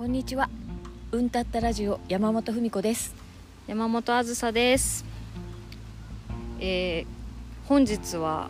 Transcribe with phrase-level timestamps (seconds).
[0.00, 0.48] こんにちは。
[1.12, 3.14] うんたったラジオ山本文子です。
[3.66, 5.04] 山本あずさです、
[6.58, 7.06] えー
[7.68, 8.48] 本日は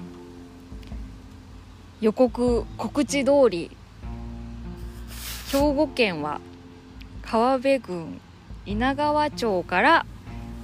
[2.00, 3.76] 予告告知通り
[5.50, 6.40] 兵庫県は
[7.22, 8.21] 川辺郡
[8.64, 10.07] 稲川町から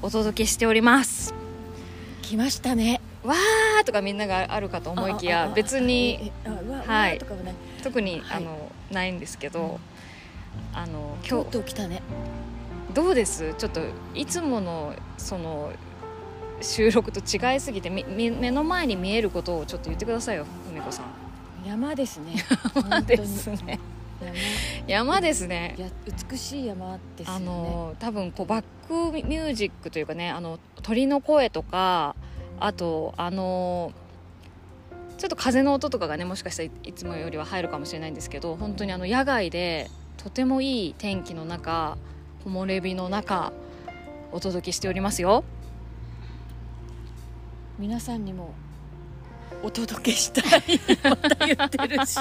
[0.02, 1.34] お届けしております。
[2.22, 3.00] 来ましたね。
[3.24, 7.18] わーとかみんながあるかと思いきやあああ別にああうわはい。
[7.18, 8.36] とかはね特に、はい。
[8.36, 9.80] あのないんですけど、
[10.76, 11.62] あの今日。
[11.64, 12.02] 来たね。
[12.94, 13.54] どうです？
[13.54, 13.80] ちょっと
[14.14, 15.72] いつものその
[16.60, 21.06] 収録と違いすぎて目の前に見えることをちょっと言ってくださいよふみこさん。
[21.66, 22.34] 山ですね。
[22.76, 23.80] 山ですね。
[24.86, 25.20] 山。
[25.20, 25.74] です山ね。
[25.78, 25.88] いや
[26.30, 32.14] 美しい山ですよあねの多分こうバックミュージックというかねあの鳥の声とか
[32.60, 33.92] あとあの
[35.18, 41.96] ちょっと風の音とかがねもしかしたらいいつもよりは入るかもしれないんですけど本当にあの野外でとてもいい天気の中
[42.44, 43.52] 木漏れ日の中
[44.32, 45.44] お届けしておりますよ。
[47.78, 48.54] 皆さんにも
[49.62, 52.18] お届けしたい また言ってるし。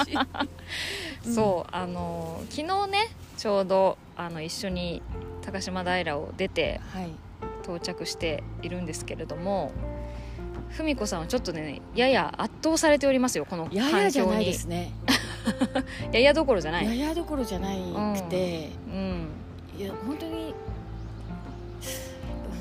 [1.24, 5.02] う んそうあの昨日ねちょうどあの一緒に
[5.42, 7.10] 高島平を出てはい。
[7.64, 9.72] 到着しているんですけれども
[10.76, 14.10] 文子さんはちょっとねやや圧倒されておりますよこのやや環境に。
[14.12, 14.92] じゃないですね
[16.12, 17.78] ややどころじゃない、ややどころじゃない
[18.14, 19.28] くて、うん、
[19.78, 20.54] いや本当に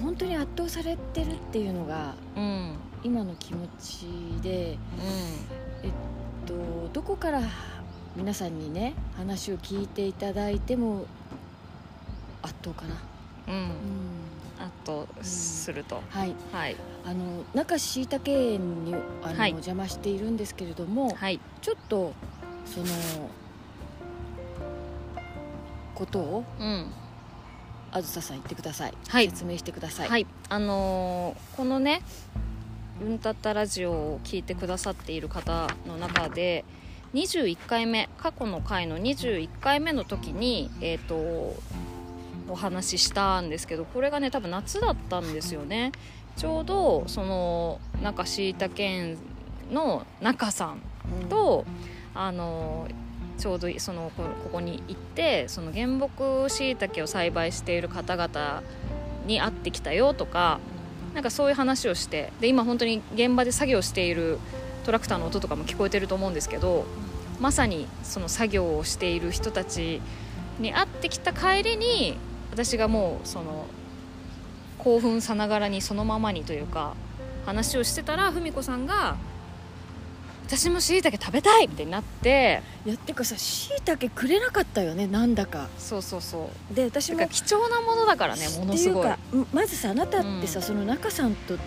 [0.02, 2.76] 本当に圧倒されてるっていうのがうん。
[3.06, 4.08] 今の気持ち
[4.42, 4.78] で、えっ
[6.48, 6.56] と、
[6.92, 7.42] どこから
[8.16, 11.06] 皆さんにね話を聞いていただいても
[12.42, 12.96] 圧倒かな、
[13.48, 13.54] うん。
[13.54, 13.62] うん。
[13.62, 13.70] うん、
[14.60, 16.34] 圧倒すると、はい。
[16.52, 16.76] はい。
[17.06, 19.52] あの中椎茸園にあの、はい。
[19.52, 21.40] お邪魔しているんですけれどもはい。
[21.62, 22.14] ちょっと
[22.66, 22.86] その
[25.94, 26.92] ことをうん。
[27.96, 29.30] あずささん言ってください、はい。
[29.30, 32.02] 説明してください、はい、あのーこのね
[33.02, 36.66] 「うんたったラジオ」を聞いてくださっている方の中で
[37.14, 41.16] 21回目過去の回の21回目の時にえっ、と
[42.50, 45.94] お話ししたんですけどこれがね多分夏だったんですよね。
[46.36, 49.18] ちょうどその中椎茸園
[49.72, 50.82] の中さん
[51.22, 51.30] うん。
[51.30, 51.64] と
[52.16, 52.88] あの
[53.38, 58.64] ちょうどそのここに行ってその原木しいたけを栽培している方々
[59.28, 60.60] に会ってきたよとか
[61.14, 64.40] なんかそういう話をしてで今本当に現場で作業している
[64.86, 66.86] トラクターの音とかも聞こえてると思うんですけど
[67.40, 70.02] まさにその作業をしている人たち
[70.60, 72.18] に会ってきた帰りに
[72.52, 73.66] 私がもうその
[74.78, 76.96] 興奮さながらにそのままにというか
[77.46, 79.18] 話をしてたら文子さんが
[80.48, 82.62] 「私もしいたけ食べたい!」みたいになって。
[82.86, 85.68] いやってかさしいたけくれなかったよねなんだか。
[85.80, 86.76] そうそうそう。
[86.76, 89.10] で私も貴重なものだからねものすごい。
[89.12, 90.66] っていうかまずさあなたってさ、うん。
[90.66, 91.60] その中さんとうん。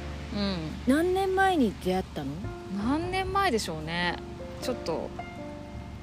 [0.87, 2.31] 何年前に出会ったの？
[2.77, 4.17] 何年前でしょうね。
[4.63, 5.11] ちょっと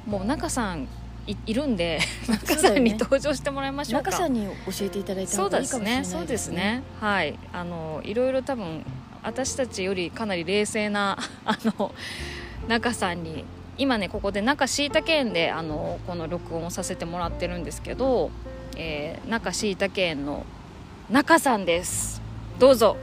[0.06, 0.88] もう中さん
[1.28, 4.12] いいるんで中さんに登場してもらいましょうか。
[4.12, 6.18] 中さんに教えていただいた方がいいかもしれないすね。
[6.19, 6.84] そうですね。
[7.00, 7.40] はい。
[7.53, 8.86] あのいろいろ多分
[9.24, 11.96] 私たちよりかなり冷静なあの
[12.68, 13.46] 中さんに
[13.78, 18.31] 今ねここで中椎茸園であのこの録音をさせてもらってるんですけど、
[18.76, 20.46] えー、中椎茸園の
[21.09, 22.22] 中さんです。
[22.58, 22.98] どうぞ。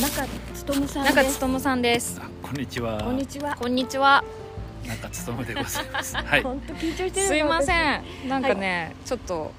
[0.00, 0.26] 中
[0.66, 1.40] 勉さん中です。
[1.40, 2.20] 勉さんです。
[2.20, 3.00] あこんにちは。
[3.00, 3.56] こんにちは。
[3.56, 4.24] こんにちは。
[4.84, 6.16] 中勤でございます。
[6.16, 6.42] はい。
[6.42, 8.02] 本当緊張してるすいません。
[8.24, 9.52] んなんかね、ちょっと。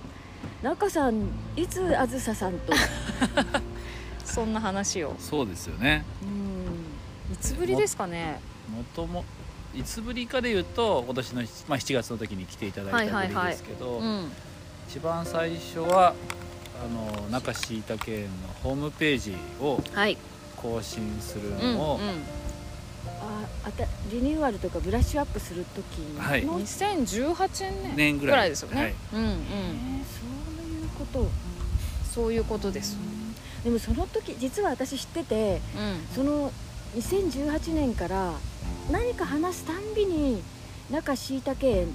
[0.62, 2.74] 中さんいつあずささんと？
[4.26, 5.16] そんな話を。
[5.20, 6.04] そうですよね。
[6.24, 7.34] うん。
[7.34, 8.40] いつぶりですかね。
[8.70, 9.24] もとも
[9.78, 14.32] いつぶりかで言うと今年のまあ7月の時に来ていただいたぶりですけど、うん。
[14.90, 16.16] 一番最初は
[16.84, 16.88] あ
[17.24, 18.30] の中椎茸園の
[18.64, 20.18] ホームページをはい。
[20.56, 22.02] 更新するうんのを、うん
[23.20, 26.42] ああたリニューアルとかブラッシュアップする時の、はい。
[26.42, 26.50] えー
[27.36, 28.50] 2018年年ぐらい。
[28.50, 28.94] ですよね、はい。
[29.14, 29.36] うんうん。
[30.06, 30.24] そ
[30.62, 31.28] ういうこと。
[32.14, 32.98] そういうことです。
[33.64, 36.16] でもその時実は私知っててうん。
[36.16, 36.52] その
[36.96, 38.34] 2018年から
[38.92, 40.42] 何か話すたんびに
[40.90, 41.88] 中椎茸園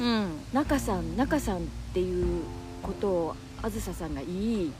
[0.00, 0.28] うん。
[0.52, 1.60] 中さん中さんっ
[1.92, 2.42] ていう
[2.82, 4.72] ことをあずささんが言い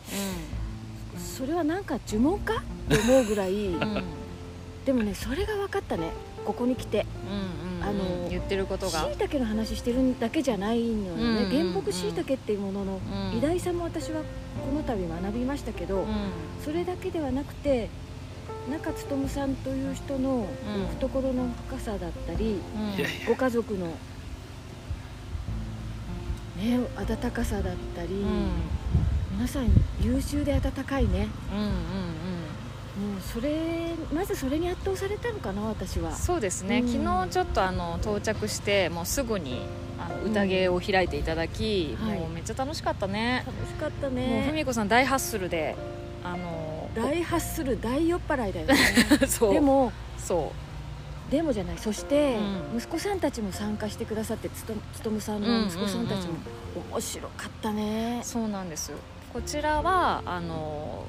[1.16, 2.54] それはなんか呪文か？
[2.54, 3.82] って思うぐらいうん。
[3.82, 4.04] うん
[4.84, 6.10] でもねそれが分かったね。
[6.44, 7.06] ここに来て。
[7.30, 9.08] うんうんあの言ってることが。
[9.10, 11.50] 椎茸の話してるだけじゃないのよね、うんうんうん。
[11.50, 13.00] 原木椎茸っていうものの
[13.32, 13.38] うん。
[13.38, 14.26] 偉大さも私はこ
[14.74, 16.06] の度学びましたけど、うん。
[16.62, 17.88] それだけではなくて
[18.70, 20.46] 中勉さんという人の
[20.98, 23.26] 懐の深さだったり、うん。
[23.26, 23.86] ご家族の
[26.56, 28.48] ねね温かさだったり、うん。
[29.32, 29.68] 皆さん
[30.00, 31.28] 優秀で温かいね。
[31.52, 31.74] うんうんうん。
[33.12, 36.12] もうそれまずそれに圧倒されたのかな私は。
[36.12, 36.88] そうですね、うん。
[36.88, 39.66] 昨日ちょっとあの到着してもうすぐに
[39.98, 42.18] あの宴を開いていただき、はい。
[42.20, 45.74] もうめっちゃ楽しかったね、楽しかったもうねふみこさん大ハッスルで
[46.22, 46.53] あの
[46.94, 48.76] 大ハッスル大酔っ払いだよね。
[49.26, 49.54] そう。
[49.54, 50.52] でもそ
[51.30, 51.78] でもじゃない。
[51.78, 52.36] そして、
[52.72, 52.78] うん。
[52.78, 56.34] 息子さんたちも参加してくださってつとつとむさんの息子さんたちも
[56.92, 58.20] 面白かったね。
[58.22, 58.92] う、そうなんです。
[59.32, 61.04] こちらはあの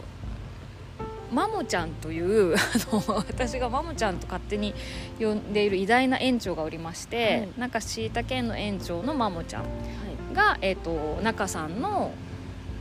[1.31, 2.57] マモちゃんという あ
[2.91, 4.73] の私がマモちゃんと勝手に
[5.19, 7.49] 呼んでいる偉大な園長がおりまして、はい。
[7.57, 10.35] なんか椎茸園の園長のマモちゃんはい。
[10.35, 12.11] が、えー、と中さんの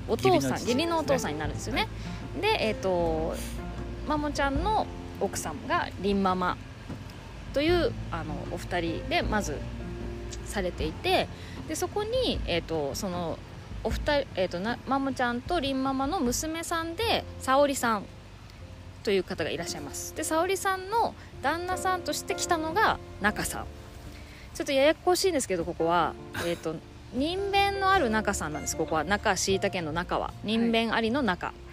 [0.08, 0.82] お父さん義義理ね。
[0.84, 1.88] 理のお父さんになるんですよね、
[2.40, 3.34] でえっ、と
[4.06, 4.86] マモちゃんの
[5.20, 6.56] 奥さんがりんママ
[7.52, 9.56] というあのお二人でまず
[10.44, 11.28] されていて
[11.68, 13.38] でそこに、えー、とその
[13.84, 18.04] お二人、えー、となマモちゃんとりんママの娘さんで沙織さん
[19.04, 20.16] という方がいらっしゃいます。
[20.16, 23.66] で沙織さんの旦那さんとして来たのが中さん。
[24.54, 26.14] ちょっとややこしいんですけどここは。
[26.46, 26.74] えっ、と
[27.12, 29.04] 人弁のある中さんなんですここは。
[29.04, 30.32] 中椎茸の中は。
[30.42, 31.63] 人弁ありの中、はい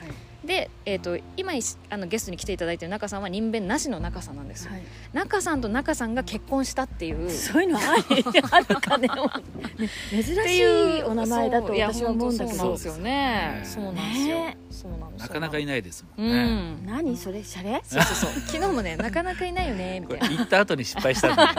[0.44, 4.84] で、えー、と今いしあのゲストに来ていただいている中さんは人弁なしの中さんなんですよ、はい。
[5.14, 7.30] 中さんと中さんが結婚したっていう。
[7.30, 9.08] そういうのありあるかね。
[9.08, 9.90] ね
[10.24, 12.58] 珍しいお名前だと私は思うんだけど。
[12.58, 13.62] そうなんですよね。
[13.64, 14.58] そうなんですよ、ね。
[14.72, 16.86] そうなんですなかなかいないですもうんね、ん。
[16.88, 17.44] 何それ？
[17.44, 17.82] シャレ？
[17.86, 18.42] そうそうそう。
[18.48, 20.30] 昨日もねなかなかいないよねみこたいな。
[20.30, 21.56] れ行った後に失敗したんだよね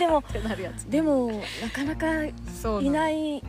[0.00, 0.24] でも
[0.88, 2.06] でもなかなか
[2.60, 3.42] そういいない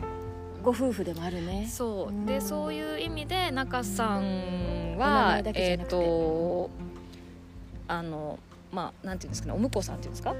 [0.64, 1.68] ご夫婦でもあるね。
[1.70, 2.08] そう。
[2.08, 2.26] うん。
[2.26, 5.78] でそういう意味で中さんはえっ、ゃなくて。
[5.90, 6.70] と
[7.86, 8.38] あの
[8.72, 10.34] まあなんていうんですかねお婿さんっていうんですか？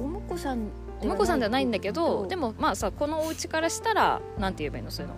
[0.00, 0.68] お婿さん
[1.00, 4.90] お婿さんではないんだけどでももまあさこのお家からしたらなんて言えばいいの？
[4.90, 5.12] そういう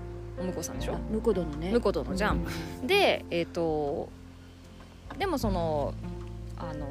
[0.44, 0.50] の。
[0.50, 0.94] お婿さんでしょ？
[1.12, 1.72] 婿殿ね。
[1.72, 2.46] 婿殿じゃん。
[2.84, 4.08] うでえっ、と
[5.18, 5.92] でもその
[6.56, 6.86] あの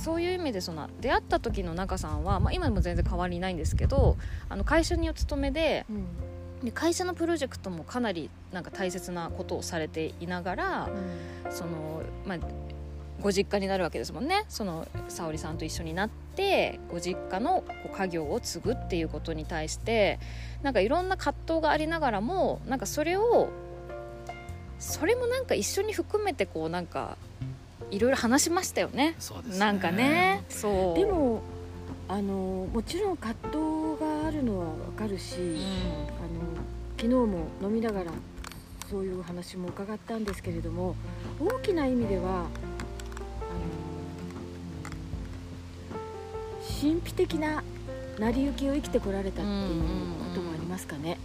[0.00, 4.16] そういう意味でその出会った時の中さんは、まあ、今でも全然変わりないんですけど
[4.48, 6.06] あの会社にお勤めでうん。
[6.64, 10.88] で会社のプロジェクトもかなりなんか大切なことをされていながら
[11.48, 12.38] その、まあ、
[13.20, 14.44] ご実家になるわけですもんね。
[14.48, 17.64] その沙織さんと一緒になってご実家の
[17.96, 20.18] 家業を継ぐっていうことに対して
[20.62, 23.48] なんかいろんな葛藤がありながらもなんかそれを
[24.78, 27.16] それもなんか一緒に含めてこうなんか
[27.90, 29.14] いろいろ話しましたよね。
[29.18, 29.58] そうですね。
[29.58, 30.44] なんかね。
[30.48, 30.98] そう。
[30.98, 31.42] でも
[32.08, 35.56] あのもちろん葛藤があるのはわかるし、うん。
[35.56, 35.60] あの
[36.96, 38.12] 昨日も飲みながら
[38.90, 40.96] そういう話も伺ったんですけれども
[41.40, 42.46] 大きな意味では
[46.80, 47.62] 神秘的な
[48.18, 49.82] 成り行きを生きてこられたっていう
[50.28, 51.18] こともありますかね。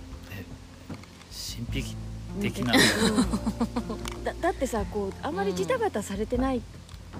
[1.31, 1.95] 神秘
[2.41, 2.73] 的な。
[2.73, 4.23] うん。
[4.23, 6.61] だ だってさこうあまりジタバタされてない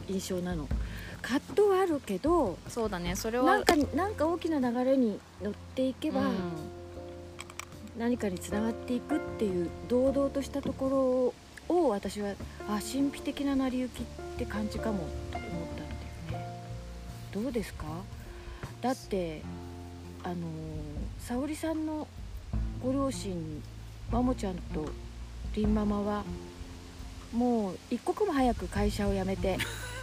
[0.08, 0.68] 印象なの。
[1.22, 3.16] 葛藤はあるけどそうだね。
[3.16, 6.36] それはなんかなんか大きな流れに乗っていけば、うん。
[7.98, 11.34] 何かにつながっていくっていう堂々としたとこ
[11.70, 12.34] ろを私は
[12.68, 14.06] あ神秘的な成り行きっ
[14.38, 15.00] て感じかも
[15.32, 15.52] と思っ
[16.30, 16.60] たんだよね。
[17.34, 17.86] どうですか？
[18.82, 19.42] だって
[20.24, 20.36] あの
[21.20, 22.08] 沙織さんの
[22.84, 23.64] ご両親
[24.12, 24.90] マモちゃんと
[25.56, 26.24] りんママは
[27.34, 29.58] もう一刻も早く会社を辞めて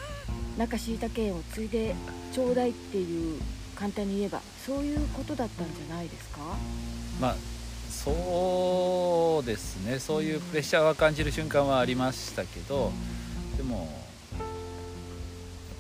[0.59, 1.95] 中椎茸園を継いで
[2.33, 3.41] ちょうだいっていう
[3.75, 6.41] 簡単に言えばそういうことだったんじゃないですか？
[7.21, 7.37] まあ
[7.91, 9.99] そうですね。
[9.99, 12.91] そういうプレッシャーは感じる瞬間はありましたけど、
[13.57, 13.87] でもやっ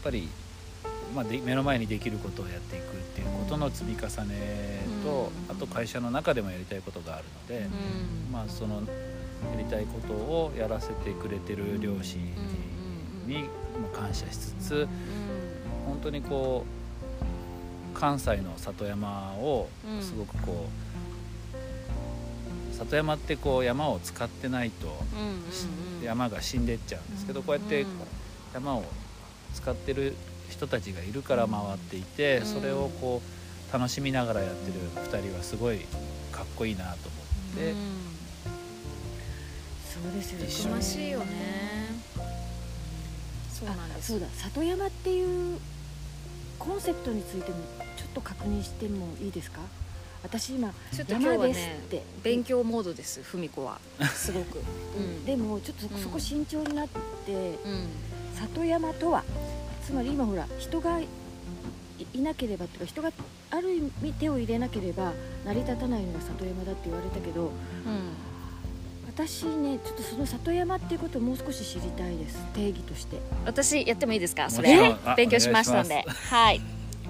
[0.04, 0.28] ぱり、
[1.16, 2.86] まあ、で目の前にできることをやっていくっ
[3.16, 5.56] ていうことの積み重ねと、うん。
[5.56, 7.68] あと会社の中でもやりたいことがあるので、う
[8.28, 8.32] ん。
[8.32, 8.80] まあ、そのや
[9.56, 12.20] りたいことをやらせてくれてる両親
[13.26, 13.44] に
[13.80, 14.88] まあ感謝しつつ
[15.86, 16.64] 本当にこ
[17.94, 20.66] う関西の里山をうんすごくこ
[22.72, 24.88] う、里山ってこう山を使ってないと
[26.02, 27.86] 山が死んでっちゃうんですけどこうやって
[28.54, 28.84] 山を
[29.54, 30.14] 使ってる
[30.48, 33.22] 人たちがいるから回っていてうんそれをこ
[33.70, 34.74] う楽しみながらやってる
[35.10, 35.78] 2人はすごい
[36.30, 37.76] かっこいいなと思ってうん
[40.02, 40.46] そうですよね。
[40.46, 41.26] たくましいよね
[43.52, 44.12] そうなんです。
[44.12, 44.26] あそうだ。
[44.36, 45.58] 里山っていう
[46.58, 47.56] コンセプトについても
[47.96, 49.60] ちょっと確認してもいいですか？
[50.22, 52.02] 私今ちょっと今日山ですはねって。
[52.22, 53.80] 勉強モードです文子は。
[54.14, 54.58] すごく。
[54.96, 55.24] うん。
[55.24, 57.32] でもちょっとそこ慎重になって、
[57.64, 57.86] うん。
[58.34, 59.24] 里山とは
[59.86, 61.06] つまり今ほら人がい
[62.14, 63.12] いなければっていうか人が
[63.50, 65.12] ある意味手を入れなければ
[65.44, 67.50] 成り立たないのが里山だって言われたけどうん
[69.14, 72.38] 私ねちょっとその里山っていうことをもう少し知りたいです。
[72.54, 73.18] 定義として。
[73.44, 74.48] 私やってもいいですか？
[74.50, 74.94] それ。
[75.16, 76.60] 勉強しましたんおではい。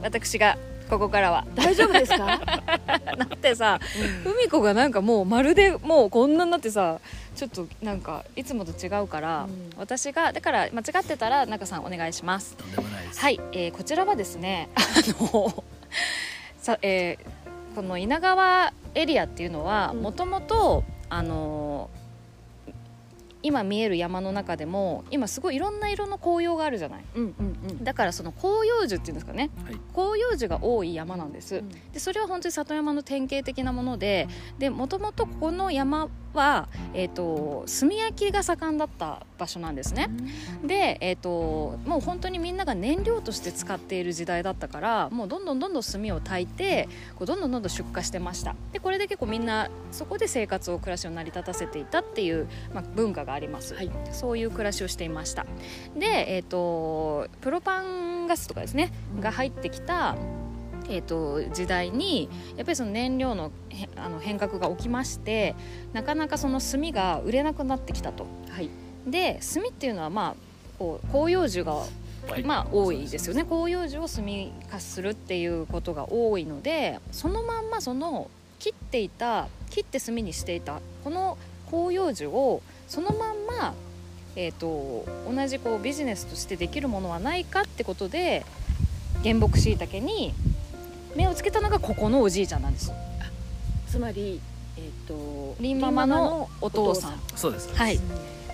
[0.02, 0.58] 私が
[0.90, 1.46] ここからは。
[1.54, 3.78] 大丈夫ですか、 だってさ
[4.24, 4.32] うん。
[4.32, 6.98] 海子がなんかもうまるでもうこんなになってさ
[7.36, 9.70] ちょっとなんかいつもと違うから、うん。
[9.78, 12.56] 私がだから間違ってたら中さんお願いします。
[12.56, 13.20] とんでもないです。
[13.20, 14.80] はい、えーこちらはですねあ
[15.32, 15.64] の
[16.60, 17.42] さ、えー
[17.74, 20.02] この稲川エリアっていうのはうん。
[20.02, 21.90] もともとあの
[23.42, 27.04] 今見える山の中でも今すごいいろんな色の紅葉があるじゃない？
[27.14, 27.84] うんうんうん。
[27.84, 29.80] だからその広葉樹っていうんですかね、はい。
[29.94, 31.68] 広葉樹が多い山なんです、うん。
[31.92, 40.08] でそれは本当に里山の典型的なものででもともとここの山は、えー、と炭焼きが盛んだった場所なんですね、
[40.64, 48.54] で、えー、ともう本当にみんなが燃料として使っている時代だったからもうどんどんどんどん炭を焚いてこうどんどんどんどん出荷してました。
[48.72, 53.90] でこれで結構みんなそこで生活を暮らしを成り立たせていたっていう、まあ、文化があります、はい。
[54.12, 55.46] そういう暮らしをしていました。
[55.96, 60.16] で、えー、とプロパンガスとかですねが入ってきた、
[60.88, 65.54] えー、と時代にやっぱりその燃料のへあの変革が起きまして
[65.92, 68.26] なかなかその炭が売れなくなってきたと。
[68.50, 68.70] はい。
[69.06, 70.34] で炭っていうのはまあ
[70.78, 71.74] こう広葉樹が
[72.28, 72.44] はい。
[72.44, 73.28] まあ多いです。
[73.28, 73.44] よね。
[73.44, 74.24] 広葉樹を炭
[74.70, 81.36] 化するっていうことが多いのでそのまんまその切っていた切って炭にしていたこの
[81.68, 82.62] 広葉樹を
[82.92, 83.72] そのまんま、
[84.36, 88.44] えー、と同じこうビジネスとしてできるものはないかってことで
[89.22, 90.34] 原木しいたけに
[91.16, 92.92] 目をつけたのがここのおじいちゃんなんです。
[93.88, 94.42] つまり
[94.76, 97.20] えっ、とリンママのお父さん。
[97.34, 97.74] そうです。
[97.74, 97.96] はい。
[97.96, 98.02] うん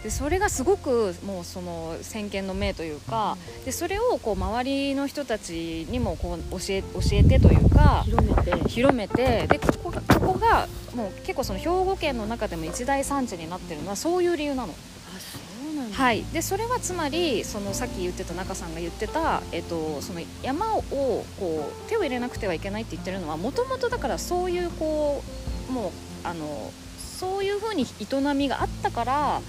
[0.03, 8.69] でそれがすごくもうその先見の明というか、でそれをこう周りの人たちにもこう教え教えてというか広めて。
[8.69, 14.75] 広めてでここがここがもう結構その兵庫県の中でも一大産地になってるのはそういう理由なの。
[14.75, 15.39] あそ
[15.71, 25.25] うなんだはい、でそれはつまりそのさっき言ってた中さんが言ってた、えっと、その山をこう手を入れなくてはいけないって言ってるのはもともとだからそういうこ
[25.71, 25.93] うもう
[26.25, 29.41] あのそういうふうに営みがあったから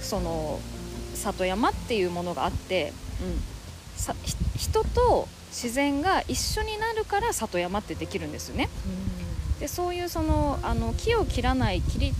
[0.00, 0.60] その
[1.14, 2.92] 里山っていうものがあって
[3.96, 8.68] さひ人と自然が一緒になるから里山ってできるんですよね。
[9.60, 12.12] でそういうそのあの木を切らない切り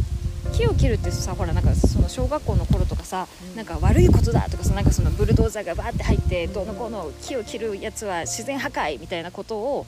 [0.52, 3.56] 木を切るってさほらなんかその小学校の頃とかさ、うん。
[3.56, 9.86] なんか悪いことだとかさなんかそのブルドーザーがバーって入ってどうのこうの木を切るやつは自然破壊みたいなことを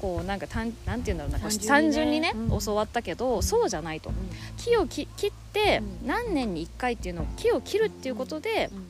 [0.00, 2.60] こうなんか単なんて言うんだろうな単単純にねねうん。
[2.60, 4.10] 教わったけどそうじゃないと。
[4.10, 4.16] うん。
[4.56, 6.06] 木をき切ってうん。
[6.06, 8.86] 何年に1回っていうのを木を切るっていうことでうん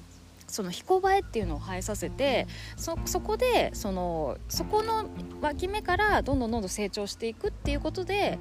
[0.53, 5.07] その彦映えっていうのを生えさせてそそこでそのそこの
[5.41, 8.39] 脇芽からどんどんどんどん成長していくっていうことで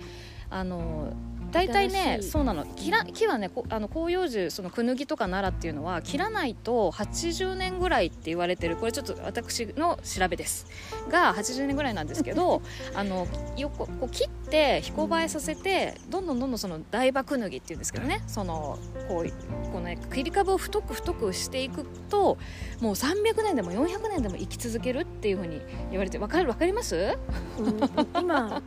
[0.49, 1.13] あの
[1.51, 2.65] 大体ねそうなの。
[2.65, 10.65] 木ら木はねこあの広葉樹そのクヌギとか奈良っていうのは切らないと80年ぐらいって言われてるこれちょっと私の調べです。
[11.09, 12.61] が80年ぐらいなんですけど
[12.95, 13.27] あの
[13.57, 18.77] よここう切って彦映えさせてどんどんどんどんその大葉クヌギっていうんですけどねその
[19.07, 22.37] こうこの、ね、切り株を太く太くしていくと
[22.79, 27.17] もう300年でも400年でも生き続けるっていうふうに言われてわかるわかります？
[27.59, 27.79] うん
[28.19, 28.61] 今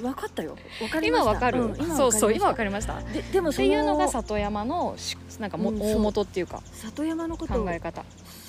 [0.00, 0.56] 分かったよ。
[0.78, 1.30] 分かりました。
[1.30, 3.00] 今わかる、うん今そうそう今わかかりました。
[3.00, 5.80] ででもそっていうのがの里山のしなんかも、うん。
[5.80, 8.04] 大元っていうか里山のことを考え方、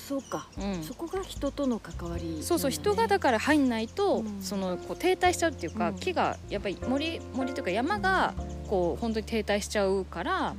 [0.08, 0.48] そうか。
[0.58, 2.38] うん、そこが人との関わり。
[2.42, 4.42] そうそう人がだから入んないと、うん。
[4.42, 5.94] そのこう停滞しちゃうっていうか、うん。
[5.96, 8.34] 木がやっぱり森森というか山が
[8.68, 10.54] こう本当に停滞しちゃうから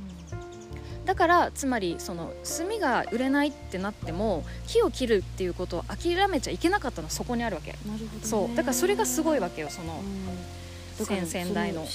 [1.06, 8.10] だからつまりその炭が売れないってなっても木を切るっていうことを諦めちゃいけなかったのはそこにあるわけ、なるほどね。
[8.22, 8.56] そう。
[8.56, 10.59] だからそれがすごいわけよその、うん
[11.04, 11.86] 先々代の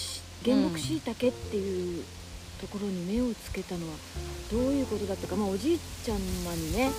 [0.43, 2.03] 原木しいたけっていう
[2.61, 3.93] ところに目をつけたのは
[4.51, 6.91] どういうことだったか、まあ、おじいちゃんまにね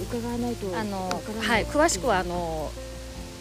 [0.00, 2.70] う伺わないとわあのはい詳しくはあの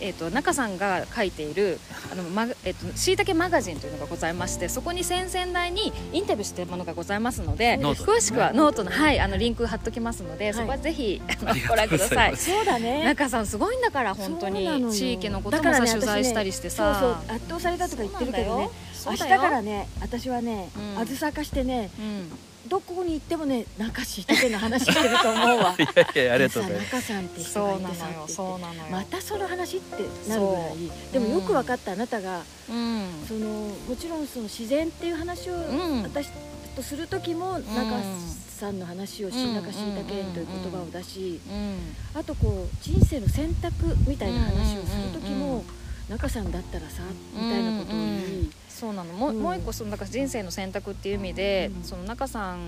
[0.01, 1.79] えー、と中さんが書いている
[2.11, 10.53] あの、まえー、としいたけマガジンというのがございましてそこに先々代にインタビューしているものがございますので詳しくはノートの,、はい、あのリンク貼っときますので、い。
[10.53, 11.21] そこはぜひ
[11.67, 12.37] ご覧ください。
[12.37, 13.03] そうだね。
[13.03, 14.91] 中さんすごいんだから本当に。
[14.91, 16.97] 地域のこともさ、ね取材したりしてさ。
[16.99, 18.69] そうそう圧倒されたとか言ってるけどね。
[19.05, 19.41] 明日そうだよ。
[19.41, 21.01] からね私はねうん。
[21.01, 22.31] あずさかしてねうん
[22.67, 25.75] どこに行ってもね中しいたけの話してると思うわ。
[25.79, 26.95] いやいやありがとうございます。
[26.95, 30.75] 中さんって人がいてさってまたその話ってなるぐらい
[31.13, 33.25] でもよく分かったあなたがうん。
[33.27, 33.47] その
[33.87, 35.57] もちろんその自然っていう話をう
[35.99, 36.29] ん私
[36.75, 37.89] とする時もなん。
[37.89, 41.95] かうんさんの話をし中しいたけんという言葉を出しうん。
[42.13, 45.31] あとこう人生の選択みたいな話をする時うん。
[45.31, 45.33] うん。
[45.33, 45.39] うん。
[45.39, 45.63] も
[46.09, 48.05] 中さんだったらさみたいなことを言
[48.41, 48.49] い
[48.79, 49.13] そうなの。
[49.13, 49.41] もう,、うん。
[49.41, 52.59] もう一個そのなんか人生の選択っていう意味で、うんその中さん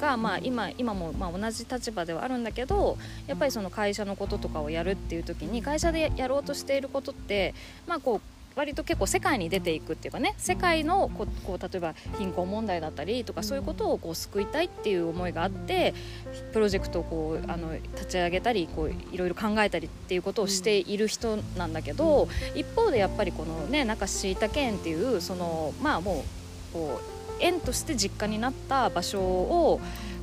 [0.00, 2.96] が、まあ、今今もまあ同じ立場ではあるんだけど
[3.26, 7.54] やっぱりその会社のこととかをやるっていう時に会社でやろうとしていることって、
[7.86, 15.94] まあ、こう割と結構世界に出ていくっていうかね世界のこうこう例えば貧困問題だったりとかそういうことをこう救いたいっていう思いがあって
[16.52, 26.24] プロジェクトをこうあの立ち上げたりこういろいろ考えたりっていうことをしている人なんだけど、一方でやっぱりこのね中椎田県っていうそのまあも
[26.72, 29.80] うこう縁として実家になった場所を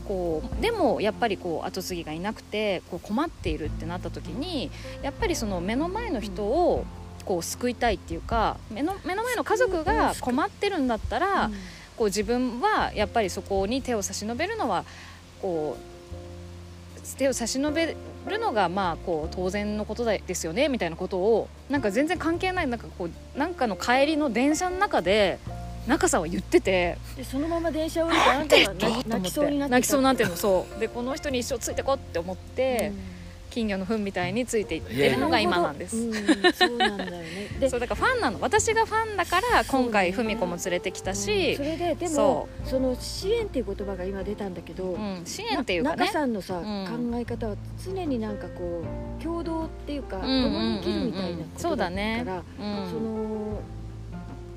[0.10, 4.70] こうでもやっぱりこう後継ぎがいなくてこう困っているってなった時に
[5.02, 6.86] やっぱりその目の前の人を
[7.26, 11.50] こう救いたいっていうか目の目の前の家族が困ってるんだったら、
[11.98, 14.86] こう自分はやっぱりそこに手を差し伸べるのは
[15.42, 17.96] こう手を差し伸べ
[18.28, 25.40] るのがまあこう当然のことですよねみたいなことをなんか全然関係ないなんかこうなんかの帰りの電車の中で
[25.88, 30.80] 中さんは言っててでそのまま電車を降りてあなたが泣きそうになってた泣きそうになってるのそう。
[30.80, 32.92] でこの人に一生ついてこって思って、
[33.56, 35.96] 金魚の糞みたいについていってるのが今なんです。
[35.96, 36.14] うん
[36.54, 37.48] そうなんだよね。
[37.58, 38.40] でそうだからファンなの。
[38.42, 46.06] 私がファンだから今回そうね文子も連れてきたうんしそ、れででもそその支援っていう言葉が今出たんだけど、うん、支援っていうかね。
[46.06, 47.12] 中さんのさ、うん。
[47.12, 48.84] 考え方は常になんかこ
[49.18, 52.44] う共同っていうか、共に生きるみたいなことそうだから
[52.90, 53.62] その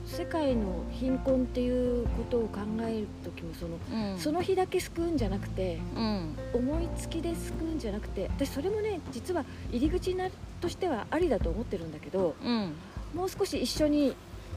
[0.08, 3.78] 世界の貧困っていうことを考える時もその、
[4.12, 4.18] うん。
[4.18, 6.36] その日だけ救うんじゃなくてうん。
[6.54, 10.28] 思いつきで救うんじゃなくて私それもね実は入り口な
[10.60, 12.72] としてはありだと思ってるんだけどうん。
[13.14, 14.16] もう少し一緒に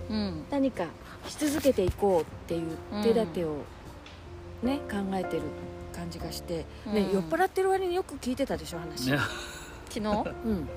[0.09, 0.45] うん。
[0.49, 0.85] 何か
[1.27, 3.57] し続けていこうっていう手立てを
[4.63, 5.43] ね、考えてる
[5.93, 6.95] 感じがして、ねうん。
[7.13, 9.17] 酔っ払ってる割によく聞いてたでしょ話、ね
[9.91, 10.35] 昨日？
[10.45, 10.51] うん。
[10.51, 10.67] うん。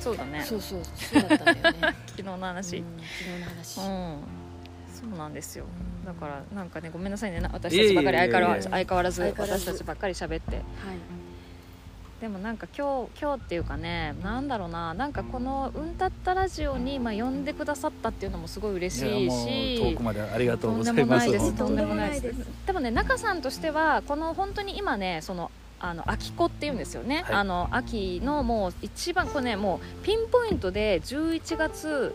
[0.00, 0.42] そうだね。
[0.42, 1.78] そうそうそうだったんだよね。
[2.06, 2.76] 昨日の話。
[2.78, 2.84] うん
[3.18, 4.16] 昨日の話、うん。
[5.10, 5.64] そうなんですよ。
[5.64, 6.06] うん。
[6.06, 7.40] だからなんかねごめんなさいね。
[7.40, 9.64] な私たちばっかり相変わらず相変わらず相変わらず。
[9.64, 10.56] 私たちばっかり喋って。
[10.56, 10.64] はい。
[12.20, 14.94] でもなんか今日今日っていうかねなんだろうな。
[14.94, 19.80] なんかこの「うんたったラジオに」まあ、呼んでくださったっていうのもすごい嬉しいし。
[19.90, 21.44] 遠くまでありがとうございとんでもますないです。
[21.46, 21.68] 本当に。
[21.68, 22.22] とんでもないです。
[22.22, 25.50] とんでもないでもね中さんとしてはこの本当に今ねその
[25.82, 27.34] あの秋子っていうんですよね、はい。
[27.34, 32.14] あの秋のもう一番これねもうピンポイントで11月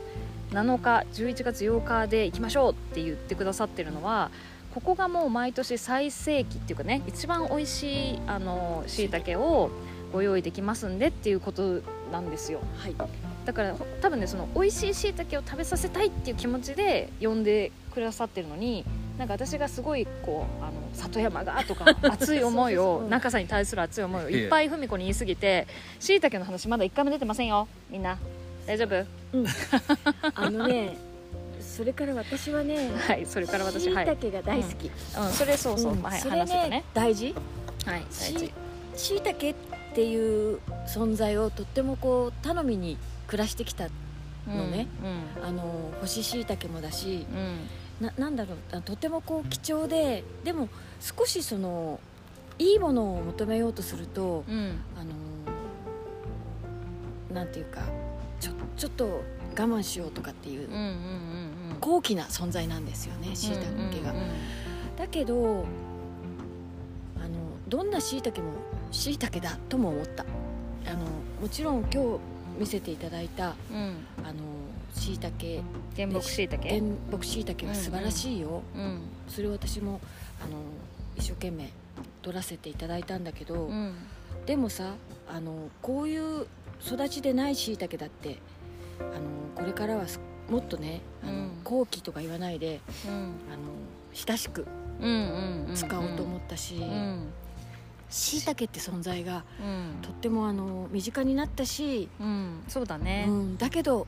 [0.52, 4.32] 7日11月8日で行きましょうって言ってくださってるのは
[4.74, 9.70] ここがもう毎年最盛期っていうかね一番美味しいあの椎茸を
[10.14, 12.62] ご用意できますんでっていうことなんですよ。
[12.78, 12.96] はい。
[13.44, 18.86] だからほ多分ねその美味しい椎茸を食べさせたいっていう気持ちで呼んでくださってるのに
[19.18, 25.68] なんか私がすごいこうあの里山がとか 熱い思いを中さんに対する熱い思いをいっぱい文子に言いすぎて
[26.00, 28.18] 椎茸の話まだ一回も出てませんよみんな。
[28.68, 29.06] 大丈夫？
[30.36, 30.98] あのね
[31.60, 36.02] それから私はねはいそれから私はい、しいたけが大好き、うん、それそうそう、うん。
[36.02, 36.84] はい、それ話してたね。
[36.94, 37.36] 大事？
[37.86, 38.54] はい大事。
[38.96, 39.56] しいたけっ
[39.94, 43.90] ていう存在をとってもこう頼みに暮らしてきた
[44.48, 44.88] のね、
[45.44, 47.58] あの干ししいたけもだしうんうん
[48.02, 52.00] ななんだろうあとてもこう貴重ででも少しその
[52.60, 54.80] いいものを求めようとするとうん。
[55.00, 55.12] あの
[57.34, 57.82] なんていうか
[58.40, 59.22] ちょちょっと我
[59.56, 60.70] 慢しようとかっていう
[61.82, 63.60] 高貴な存在なんですよねしいた
[63.92, 64.14] けが。
[64.96, 65.66] だけど
[67.18, 68.52] あのどんなしいたけも
[68.92, 70.26] しいたけだとも思った。
[70.88, 71.00] あの
[71.42, 72.20] もちろん今日
[72.58, 74.06] 見せていただいたうん。
[74.24, 74.36] あの
[74.98, 75.62] しいたけ
[75.96, 76.82] 原木しいたけ原
[77.12, 80.00] 木しいたけは素晴らしいよ、うんそれを私も
[80.42, 80.58] あの
[81.16, 81.70] 一生懸命
[82.22, 83.96] 取らせていただいたんだけど、うん。
[84.46, 84.94] でもさ
[85.30, 86.48] あのこういう
[86.86, 88.38] 育ちでないしいたけだって
[89.00, 89.10] あの
[89.56, 91.50] これからはすもっとねあの、うん。
[91.64, 93.12] 後期とか言わないでうん。
[93.12, 93.32] あの
[94.14, 94.66] 親しく
[95.02, 97.28] うんうんうん使おうと思ったし、うん。
[98.10, 100.02] しいたけって存在がうん。
[100.02, 102.64] とってもあの身近になったし、うん。
[102.68, 104.08] そうだね、うん、だけど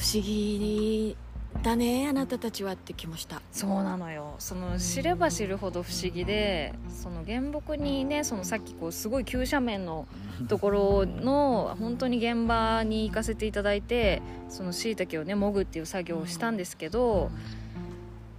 [0.00, 1.14] 不思議
[1.62, 3.42] だねあなたたちはって気もした。
[3.52, 4.36] そうなのよ。
[4.38, 10.08] その知れば知るほど不思議でその原木にねそのさっきこうすごい急斜面の
[10.48, 17.30] ところの本当に現場に行かせていただいてその椎茸をねもぐっていう作業をしたんですけど、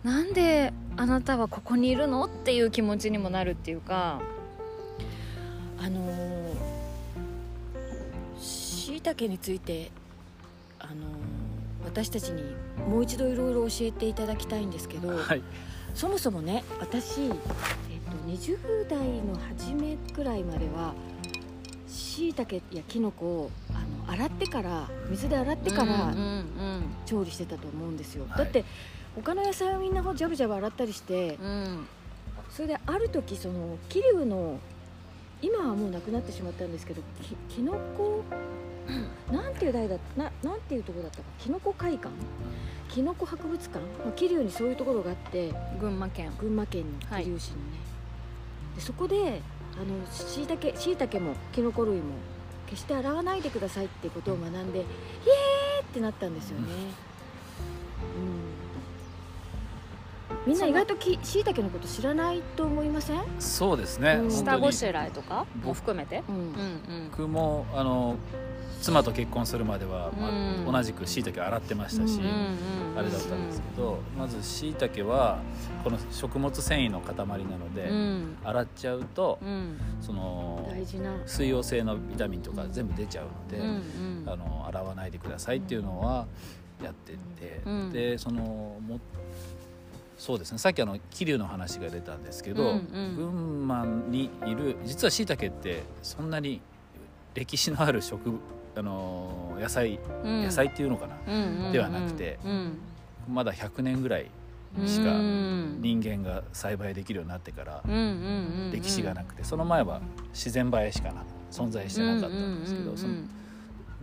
[0.03, 4.19] なんであなたはここにいるのっていう気持ちにもなるっていうか。
[5.77, 6.55] あの
[8.39, 9.91] しいたけについて
[10.79, 10.93] あの
[11.85, 12.55] 私たちに
[12.87, 15.41] もう一度いろいろ教えていただきたいんですけど、はい。
[15.93, 17.31] そもそもね私、えっ
[18.27, 20.93] 20代の初めくらいまでは
[21.87, 26.13] しいたけやきのこをあの洗ってから水で洗ってから
[27.05, 28.37] 調理してたと思うんですよ、はい。
[28.39, 28.63] だって
[29.15, 31.87] 他の野菜をみんなジャブジャブ洗ったりしてうんうん。
[32.49, 34.59] それである時その桐生の
[35.41, 37.01] 今はもうなくなってしまったんですけど
[37.49, 38.23] ききのこ
[39.31, 41.23] なんていう台だななんていうところだったか？
[41.39, 42.09] きのこ会館？
[42.89, 43.79] きのこ博物館？
[44.03, 46.31] まあ桐生にそういうところがあって群馬県。
[46.39, 47.61] 群馬県の桐生市のね、
[48.75, 49.41] でそこで
[49.75, 52.15] あのしいたけしいたけもきのこ類も
[52.67, 56.67] 決して洗わないでくださいっていうことを学んでイエーってなったんですよね、
[60.51, 64.29] みんな意外ときしいたけのこと知らないと思いません、そうですね、うん。
[64.31, 65.45] 下ごしらえとか？
[65.63, 66.23] も含めて？
[66.27, 66.53] うん。
[67.09, 68.17] 僕もあの
[68.81, 70.33] 妻と結婚するまでは、まあう
[70.69, 70.71] ん。
[70.73, 72.57] 同じくしいたけ洗ってましたし、うん
[72.97, 75.39] あれだったんですけど、まずしいたけは
[75.85, 78.37] この食物繊維の塊なので、うん。
[78.43, 79.77] 洗っちゃうと、うん。
[80.01, 81.15] その大事な。
[81.25, 84.29] 水溶性のビタミンとか全部出ちゃうので、うんうん。
[84.29, 86.27] あの洗わないでくださいっていうのは
[86.83, 87.89] やってて、うん。
[87.93, 88.99] でそのも
[90.21, 90.59] そうですね。
[90.59, 93.15] さっきあの桐生の話が出たんですけど、うんうん。
[93.15, 93.27] 群
[93.63, 96.61] 馬にいる実はしいたけってそんなに
[97.33, 98.39] 歴史のある食
[98.77, 100.43] あの野菜、うん。
[100.43, 102.77] 野菜っていうのかな、うんではなくてうん
[103.33, 104.29] まだ100年ぐらい
[104.85, 105.79] しかうん。
[105.81, 107.81] 人間が栽培できるようになってから
[108.71, 110.01] 歴史がなくてその前は
[110.33, 113.15] 自然映えしかな存在してなかったんですけどその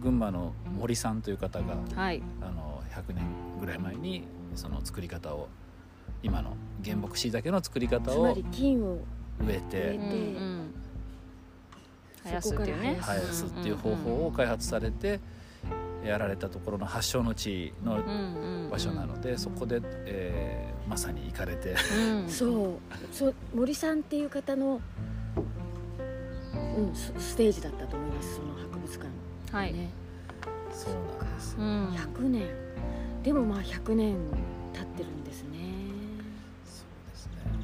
[0.01, 2.21] 群馬の森さんという方がはい。
[2.41, 3.25] あの100年
[3.61, 4.25] ぐらい前に
[4.57, 5.49] その作り方を
[6.23, 8.99] 今の原木しいたけの作り方をつまり菌を
[9.47, 10.75] 植えて植えうんうん。
[12.25, 12.97] 生やすっていうね。
[13.01, 15.21] そこから生やすっていう方法を開発されて
[16.05, 18.03] やられたところの発祥の地の
[18.71, 21.77] 場所なのでそこで、えーまさに行かれて。
[21.97, 22.29] うん。
[22.31, 22.71] そう。
[23.13, 24.81] そう森さんっていう方の、
[26.77, 28.37] うん、スステージだったと思います。
[28.37, 29.09] その博物館。
[29.53, 29.73] はい。
[29.73, 29.91] ね、
[30.73, 31.57] そうなんです。
[31.59, 32.47] うよ、ん100年。
[33.23, 34.17] でもまあ100年
[34.73, 35.18] 経ってるん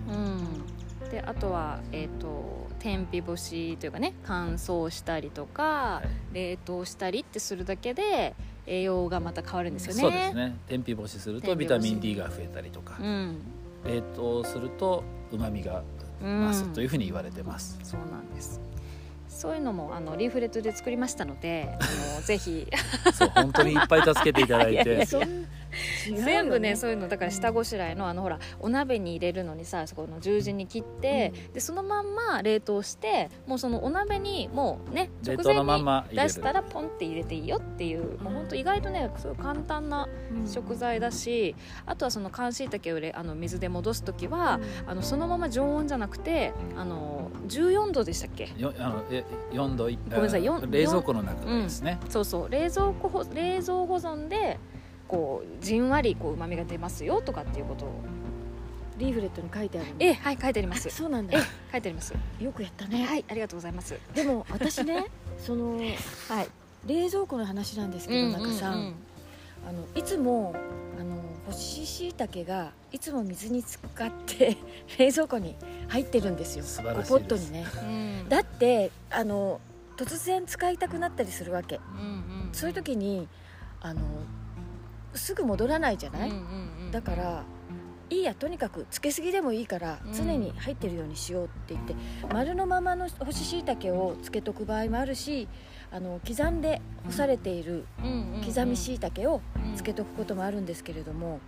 [0.08, 1.10] うん。
[1.10, 6.34] であとはえっ、と天日干しというかね乾燥したりとか、はい。
[6.34, 8.34] 冷凍したりってするだけで
[8.66, 10.00] 栄養がまた変わるんですよね。
[10.00, 10.56] そうですね。
[10.66, 13.38] 天日干しするとビタミン D が増えたりとか、うん。
[13.84, 15.82] 冷凍するとうまみが
[16.22, 18.60] うん増すというふうに言われてます、そうなんです。
[19.28, 22.66] そういうのもあのリーフレットで作りましたのであのぜひ。
[23.12, 25.20] そう本当にいっぱい助けていただいいやいやてそ
[26.06, 40.46] 全部ねそういうのだから下ごしらえのあのほらお鍋に入れるのにさそこの十字に切って、でそのまんま冷凍してもうそのお鍋にもうね直前に出したらポンって入れていいよっていうもうほんと意外とねすごい簡単なうん。
[40.46, 41.56] 食材だし
[41.86, 48.52] あとはその乾しいたけをれあの水で戻す時は、あのそのまま常温じゃなくてあの14度でしたっけ？
[48.56, 52.50] よあのえ4度いごめんなさい冷蔵庫の中ですね、そうそう。
[52.50, 54.58] 冷蔵庫ほ冷蔵保存で
[55.08, 57.84] こうじんわりこう旨味が出ますよとかっていうこと。
[57.84, 57.88] を
[58.96, 59.94] リーフレットに書いてあるの。
[59.98, 60.88] えはい書いてあります。
[60.90, 61.38] そうなんだ。
[61.38, 62.14] え書いてあります。
[62.40, 63.04] よくやったね。
[63.04, 63.98] はいありがとうございます。
[64.14, 65.06] でも私ね
[65.38, 65.82] そのは
[66.42, 66.48] い。
[66.86, 68.94] 冷蔵庫の話なんですけど中さん、うん。
[69.66, 70.54] あのいつも
[71.00, 74.56] あの干し椎茸がいつも水に浸かって
[74.98, 75.56] 冷蔵庫に
[75.88, 76.64] 入ってるんですよ。
[76.64, 77.10] 素晴らしいです。
[77.10, 77.66] ポットにね。
[77.82, 77.84] う
[78.26, 78.28] ん。
[78.28, 79.60] だってあの
[79.96, 81.76] 突然使いたくなったりするわけ。
[81.76, 82.48] うんうん。
[82.52, 83.26] そういう時に
[83.80, 84.02] あの
[85.14, 86.42] すぐ戻らないじゃない、うんうん
[86.86, 87.42] うんだから
[88.10, 90.12] いいやとにかくつけすぎでもいいからうん。
[90.12, 91.94] 常に入ってるようにしようって言って、
[92.32, 95.48] 丸のままの干し椎茸をつけとく場合もあるし
[95.90, 98.44] あの刻んで干されているうんうんうん。
[98.44, 99.74] 刻み椎茸をうん。
[99.74, 101.40] つけとくこともあるんですけれども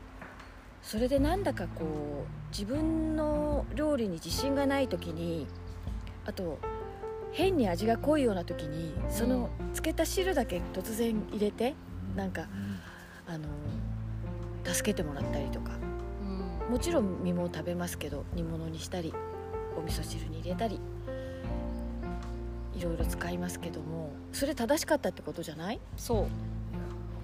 [0.83, 5.47] それでなんだかこう自分の料理に自信がない時に
[6.25, 6.59] あと
[7.33, 11.75] 変に味が濃いような時にそのつけた汁だけ突然入れて
[12.17, 12.66] なんかうん
[13.27, 13.49] あの
[14.65, 15.73] 助けてもらったりとか。
[16.23, 16.73] うん。
[16.73, 19.15] もちろん身も食べますけど煮物にしたり
[19.77, 20.81] お味噌汁に入れたり
[22.77, 25.81] いろいろ使いますけどもそれ正しかったってことじゃない？
[25.97, 26.17] そう。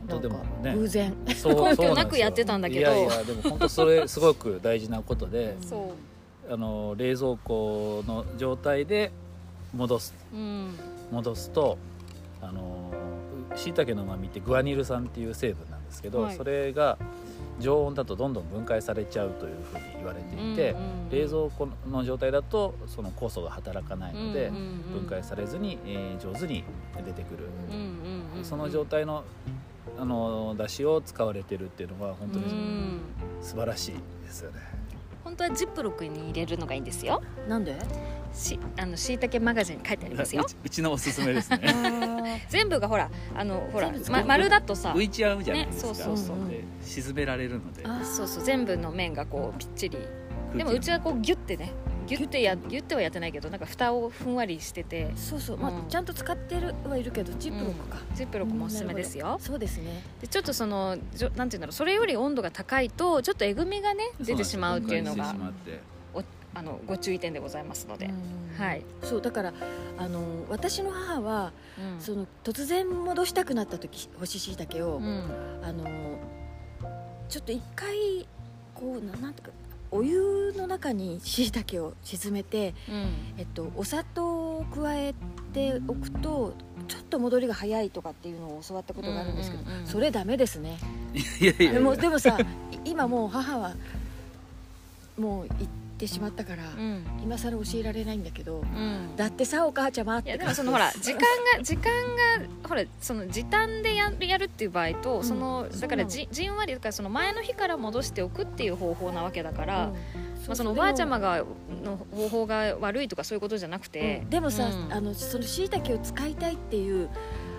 [0.08, 0.74] 本当でもね。
[0.74, 1.14] 偶然。
[1.36, 2.80] そう根拠そうなくやってたんだけど。
[2.80, 5.94] いやいやでも本当それすごく大事なことでそ
[6.48, 6.52] う。
[6.52, 9.12] あの冷蔵庫の状態で
[9.74, 10.14] 戻す。
[10.32, 10.74] うん。
[11.10, 11.78] 戻すと
[12.40, 12.92] あの
[13.54, 16.37] しいたけの旨味ってグアニル酸っていう成分なんですけど、はい。
[16.37, 16.98] それが
[17.61, 25.00] 常温だとどんどん分解されちゃうというふうに言われていて、うんうん冷蔵庫の状態だとその酵素が働かないので、うんうんうん。
[25.02, 26.64] 分解されずに、えー上手に
[27.05, 29.22] 出てくる、うんうんうんその状態の
[29.98, 33.00] あの出汁を使われてるっていうのは本当うにん。
[33.42, 33.92] 素晴らしい
[34.24, 34.59] ですよね。
[35.24, 37.22] 本当はジップロックに入れるのがいいんですよ。
[37.48, 37.76] なんで？
[38.35, 40.42] しあのしいたけマガジンに書いてありますよ。
[40.42, 42.46] うちうちのおすすめですね。
[42.48, 46.48] 全部がほらあのほらま丸だとさ浮いちゃうじゃないですか、ねそうそうそう。
[46.48, 47.85] で沈められるので。
[48.04, 49.98] そうそう全部の面がこうぴっちり。
[50.56, 51.72] でもうちははこうギュッてね
[52.06, 55.10] ギュッてやギュッてはやってないけどなんか蓋をふんわりしてて。
[55.16, 55.88] そうそう、まあうん。
[55.88, 59.38] ちゃんと使ってるはいるけどジップロックか、ジップロックもおすすめですよ。
[59.40, 60.02] そうですね。
[60.20, 61.72] でちょっとそのじょなんていうんだろう。
[61.72, 65.92] それより温度が高いとちょっとえぐみがね出てしまうっていうのがしてしまって。
[66.54, 68.62] あのご注意点でございますので、うん。
[68.62, 69.54] はい、そうだから
[69.96, 71.98] あの私の母はうん。
[71.98, 75.24] その突然戻したくなった時干し椎茸を、うん。
[75.62, 75.86] あの
[77.30, 78.26] ちょっと一回
[78.74, 79.54] こうななんていうか
[79.92, 83.05] お湯の中に椎茸を沈めて、うん。
[83.38, 85.14] えっと、お砂糖を加え
[85.52, 86.55] ておくと
[86.88, 90.78] ちょっと戻りが早いとかっていうのを教わったことがあるんですけど、うんうんうんそれダメですね。
[91.14, 92.46] いやいやいやでもでもさい
[92.85, 93.74] 今もう母は
[95.18, 95.68] もう行
[96.02, 97.04] ってしまったから、うん。
[97.22, 99.14] 今更教えられないんだけどうん。
[99.16, 100.30] だってさお母ちゃまって。
[100.30, 101.20] いやでもそのほら時間
[101.56, 105.24] が時間がほらその時短でやるやるっていう場合と、うん。
[105.24, 109.92] そのだからじじんわりだからその前の日から戻しておくっていう方法なわけだから、うん。
[109.92, 109.98] ま
[110.50, 111.44] あ、そのおばあちゃまが
[111.84, 114.92] の方法が悪いとかそういうことじゃなくて、うんでもさ、うん。
[114.92, 117.08] あのその椎茸を使いたいっていう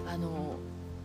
[0.06, 0.58] あの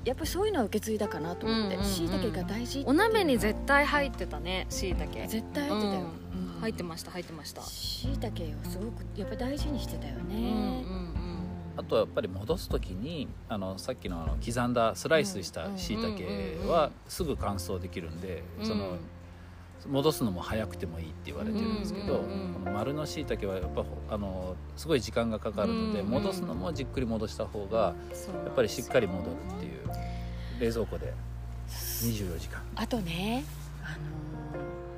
[0.05, 5.27] やっぱりそういうのは受け継いだかなと思ってうんうんうん椎茸、が大事お鍋に絶対入ってたねしいたけ。
[5.29, 6.28] 絶対入ってたよ、うん
[6.61, 7.62] 入ってました入ってました。
[7.62, 10.85] しいたけをすごくやっぱり大事にしてたようんね、
[11.77, 18.66] あとはやっぱり戻す時にあのさっきのあの刻んだスライスしたしいたけはすぐ乾燥できるんで、うん。
[18.66, 18.97] その
[19.87, 22.25] 戻すのも早くてもいいって言われてるんですけど、こ
[22.64, 27.94] の丸のしいたけはやっぱあのすごい時間がかかるので、戻すのもじっくり戻した方が
[28.44, 29.73] やっぱりしっかり戻るっていう
[30.61, 31.14] 冷蔵庫で
[31.68, 32.61] 24時間。
[32.75, 33.44] あとね
[33.85, 34.18] あの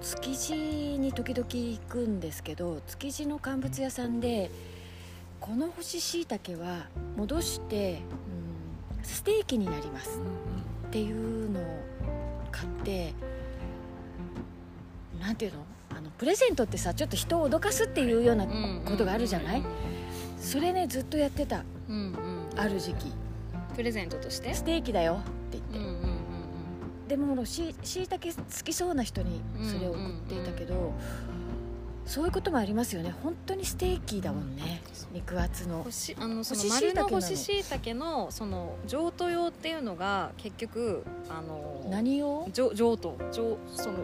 [0.02, 0.54] 築地
[0.98, 4.50] に時々行くんですけど築地の乾物屋さんで
[5.40, 6.86] この干し椎茸は
[7.16, 8.02] 戻して、
[8.98, 10.20] うん、ステーキになります
[10.88, 11.64] っていうのを
[12.50, 13.12] 買って
[15.20, 15.58] なんていうの？
[15.96, 18.46] あのプレゼントってさちょっと人を脅かすっていうような
[18.84, 19.62] ことがあるじゃない、
[20.38, 21.62] それねずっとやってた。
[21.88, 22.58] うんうん。
[22.58, 23.12] ある時期。
[23.76, 24.54] プレゼントとして？
[24.54, 25.89] ステーキだよって言って、
[27.10, 30.92] でもししいたけ好きそうな人にそれを送っていたけど、
[32.06, 33.12] そういうこともありますよね。
[33.24, 34.80] 本当にステーキだもんね。
[35.12, 35.84] 肉厚の。
[36.20, 43.16] あのその丸の干し椎茸のその譲渡用っていうのが結局あの何を譲譲渡。
[43.32, 43.98] 譲その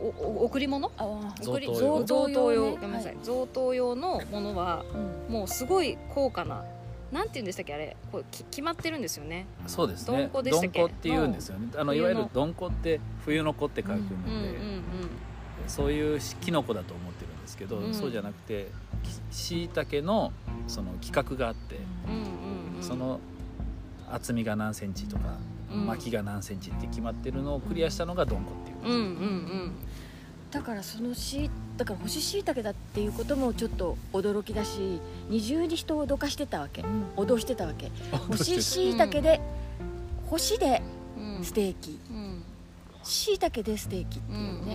[0.00, 0.90] おお贈り物？
[0.96, 1.04] あ
[1.40, 2.04] 贈り贈答用。
[2.04, 2.70] 贈答用。
[2.72, 2.78] ね。
[2.80, 4.84] ごめんなさい、は贈答用のものは
[5.28, 5.32] うん。
[5.32, 6.64] もうすごい高価な
[7.12, 7.74] なんて言うんでしたっけ？
[7.74, 9.46] あれこうき決まってるんですよね。
[9.66, 10.18] そうですね。
[10.18, 10.80] どんこでしたっけ？
[10.80, 11.68] どんこって言うんですよね。
[11.76, 14.82] あのいわゆるどんこって冬の子って書くので、うんうん
[15.66, 17.92] そういうキノコだと思ってるんですけど、うん。
[17.92, 18.70] そうじゃなくて
[19.30, 20.32] しいたけの
[20.66, 22.82] その規格があって、うんうんうんうん。
[22.82, 23.20] その
[24.10, 25.36] 厚みが何センチとか、
[25.70, 25.86] うん。
[25.86, 29.04] 巻きが何センチって決まってるのをクリアしたのがどんこっていうんです、うんうんう
[29.66, 29.72] ん。
[30.50, 36.82] だからそのしだから干し椎茸だっていうこともちょっと驚きだし二重に人を脅かしてたわけ。
[37.16, 37.90] 脅してたわけ。
[38.10, 39.40] 干し椎茸で
[40.26, 40.82] 干しで
[41.16, 41.44] うん。
[41.44, 41.98] ステーキ。
[42.10, 42.42] うん。
[43.04, 44.74] 椎茸でステーキってうんいうね、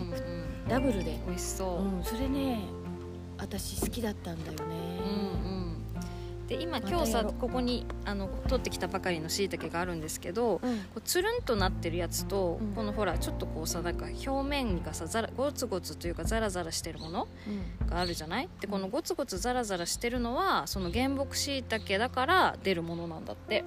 [0.66, 0.70] うん。
[0.70, 1.20] ダブルで。
[1.28, 2.60] 美味しそう、うんそれね
[3.38, 4.76] 私好きだったんだよね、
[5.44, 5.63] うんうん
[6.48, 10.78] で今今日さここにあの取ってきたばかりのしいたけがあるんですけどうん。
[10.80, 12.74] こうつるんとなってるやつと、うん。
[12.74, 17.28] このほらちょっとこうさなんか表面がさざらゴツゴツというかザラザラしてるもの
[17.82, 17.88] うん。
[17.88, 18.50] があるじゃない？
[18.60, 23.64] でこのゴツゴツザラザラしてるのはその原木しいたけだから出るものなんだって。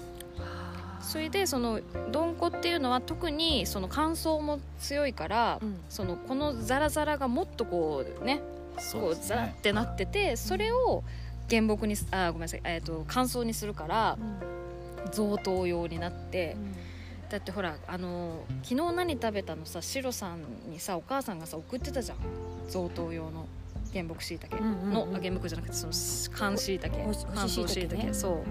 [1.01, 5.79] それでそのどんこっていうのは特にその乾燥も強いから、うん。
[5.89, 8.43] そのこのザラザラがもっとこうねこ
[8.79, 9.27] うそうですね。
[9.29, 11.05] ザラってなっててそれを
[11.49, 14.19] 原木にすあごめんなさい、えー、と乾燥にするから
[15.13, 16.57] 贈答用になって
[17.31, 22.19] だってほらあの昨日何食べたのさシロさんにさお母さんがさ送ってたじゃん。
[22.69, 23.47] 贈答用の
[23.93, 24.93] 原木しいたけうんうんうん。
[24.93, 25.93] の、あ原木じゃなくてその
[26.33, 26.99] 乾しいたけ
[27.35, 28.15] 乾燥しいたけ、ね。
[28.15, 28.33] そう。
[28.33, 28.43] うん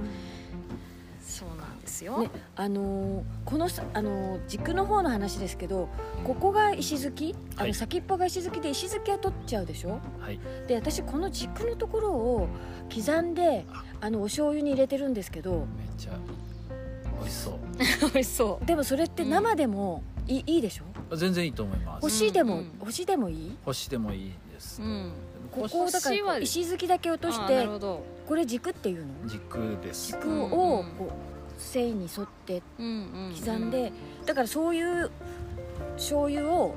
[1.95, 5.87] そうなんですよ、ねあのーこのさあのー軸の方の話ですけど
[6.23, 7.35] ここが石突き？
[7.57, 7.69] あはい。
[7.69, 9.99] の先っぽが石突きで石突きは取っちゃうでしょ？
[10.19, 10.39] はい。
[10.67, 12.47] で私この軸のところを
[12.93, 13.65] 刻んで
[14.01, 14.09] あ。
[14.09, 15.51] のお醤油に入れてるんですけど。
[15.51, 16.11] めっちゃ
[17.19, 17.57] 美味しそう。
[18.13, 21.15] 美味しそでもそれって生でもいい,、いいでしょ？
[21.15, 22.01] 全然いいと思います。
[22.01, 23.57] 干しでも、うんうん干しでもいい？
[23.65, 25.11] 干しでもいいです、う、うん、
[25.51, 27.67] ここをだから石突きだけ落として
[28.27, 29.13] これ軸っていうの？
[29.27, 30.07] 軸です。
[30.13, 30.45] 軸うんを
[30.81, 30.85] うん。
[30.97, 31.09] こう
[31.57, 32.91] 繊維に沿ってうんうん。
[33.29, 33.91] うん、刻んで、
[34.25, 35.09] だからそういう
[35.95, 36.75] 醤油を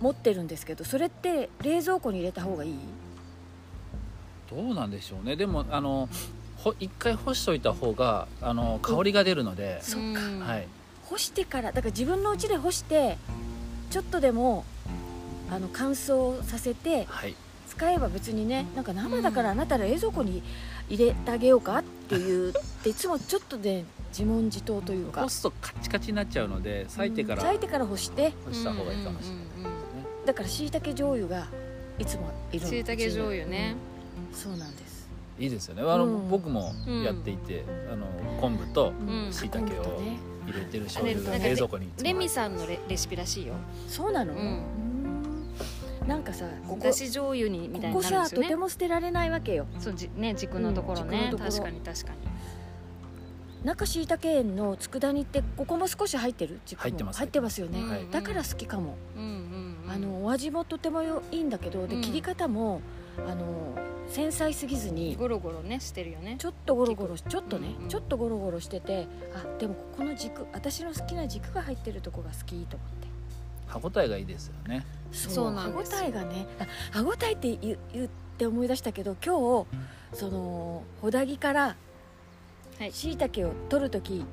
[0.00, 2.74] 持ってるんですけどそれって冷蔵庫に入れた方がいい？
[4.50, 5.36] どうなんでしょうね。
[5.36, 6.08] でもあの
[6.56, 10.06] ほ一回干しといた方があの香りが出るので、そっか。
[10.06, 10.40] うん。
[10.40, 10.66] はい、
[11.04, 13.18] 干してからだから自分の家で干して
[13.90, 14.64] ちょっとでも
[15.50, 17.34] あの乾燥させてはい、
[17.68, 20.42] 使えば別にねなんか生だからあなたら冷蔵庫に
[20.88, 22.52] 入れてあげようかっていう
[22.84, 25.22] いつもちょっとで自問自答というか。
[25.22, 29.68] 干すとカチカチになっちゃうので裂いてから咲いてから干して干した方がいいかもしれないですね、
[30.26, 31.46] だからしいたけ醤油が
[31.98, 33.90] いつもいるのしいたけ醤油ね、うん
[34.32, 35.08] そうなんです。
[35.38, 35.82] いいですよね。
[35.82, 36.28] あの、うん。
[36.28, 36.72] 僕も
[37.04, 38.06] やっていて、あの
[38.40, 39.32] 昆布とうん。
[39.32, 40.02] しいたけを
[40.46, 43.54] 入れてる醤油冷蔵庫にレミさんのレレシピらしいよ。
[43.88, 44.34] そうなの、
[46.06, 49.66] なんかさここだし醤油にみたいここになるんですよねさとても捨てられないわけよ。
[49.78, 51.50] そうじね軸のところね、うん軸のところ。
[51.50, 52.18] 確かに確かに。
[53.64, 56.60] 中しいたけ園の佃煮ってここも少し入ってる？
[56.64, 56.82] 軸も。
[56.82, 57.18] 入ってます。
[57.18, 58.06] 入ってますよね、はい。
[58.10, 59.30] だから好きかも、うんうん
[59.84, 59.92] うん。
[59.92, 62.00] あのお味もとてもよいいんだけどでうん。
[62.00, 62.80] 切り方も
[63.28, 63.44] あの
[64.08, 66.36] 繊細すぎずにゴロゴロねしてるよね。
[66.38, 67.88] ちょっとゴロゴロしちょっとね、うんうん。
[67.90, 73.09] ちょっとゴロゴロしててあでもここの軸私の好きな軸が入ってるとこが好きと思って
[73.70, 74.84] 歯ごたえがいいですよね。
[75.12, 75.98] そうなんですよ。
[75.98, 81.76] 歯ごたえがねあ歯ごたえって言う言って思い出したけど今日そのほだぎから
[82.78, 82.92] はい。
[82.92, 84.24] しいたけを取る時